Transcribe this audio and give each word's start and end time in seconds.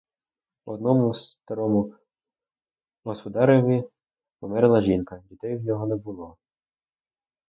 Одному 0.65 1.13
старому 1.13 1.93
господареві 3.03 3.83
померла 4.39 4.81
жінка, 4.81 5.23
дітей 5.29 5.57
у 5.57 5.61
нього 5.61 5.87
не 5.87 5.95
було. 5.95 6.37